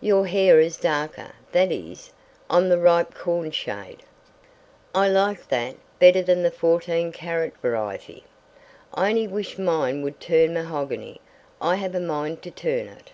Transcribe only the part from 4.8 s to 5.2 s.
I